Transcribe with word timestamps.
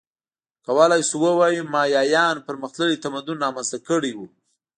کولای 0.65 1.01
شو 1.09 1.15
ووایو 1.23 1.69
مایایانو 1.73 2.45
پرمختللی 2.47 3.01
تمدن 3.03 3.37
رامنځته 3.45 3.77
کړی 3.87 4.11
و 4.15 4.19